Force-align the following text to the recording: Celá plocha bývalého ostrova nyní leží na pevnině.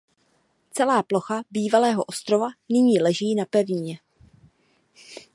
Celá 0.71 1.03
plocha 1.03 1.41
bývalého 1.51 2.03
ostrova 2.03 2.49
nyní 2.69 3.01
leží 3.01 3.35
na 3.35 3.45
pevnině. 3.45 3.99